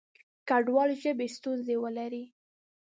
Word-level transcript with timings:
کډوال 0.47 0.89
ژبې 1.01 1.27
ستونزې 1.35 1.75
ولري. 1.83 2.23